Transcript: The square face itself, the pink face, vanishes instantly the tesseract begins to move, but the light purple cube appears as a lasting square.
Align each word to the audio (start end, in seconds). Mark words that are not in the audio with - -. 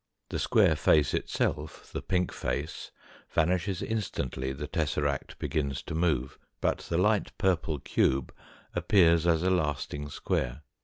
The 0.29 0.39
square 0.39 0.75
face 0.75 1.13
itself, 1.13 1.91
the 1.91 2.01
pink 2.01 2.31
face, 2.31 2.89
vanishes 3.29 3.83
instantly 3.83 4.51
the 4.51 4.65
tesseract 4.67 5.37
begins 5.37 5.83
to 5.83 5.93
move, 5.93 6.39
but 6.59 6.79
the 6.89 6.97
light 6.97 7.37
purple 7.37 7.77
cube 7.77 8.33
appears 8.73 9.27
as 9.27 9.43
a 9.43 9.51
lasting 9.51 10.09
square. 10.09 10.63